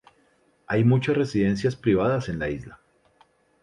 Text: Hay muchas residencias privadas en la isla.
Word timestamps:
Hay 0.65 0.83
muchas 0.83 1.15
residencias 1.15 1.75
privadas 1.75 2.27
en 2.27 2.39
la 2.39 2.49
isla. 2.49 2.79